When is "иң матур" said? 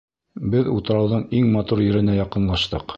1.41-1.85